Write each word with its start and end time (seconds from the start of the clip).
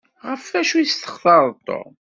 Ɣef 0.29 0.45
acu 0.59 0.75
i 0.77 0.85
testaxṛeḍ 0.89 1.53
Tom? 1.67 1.91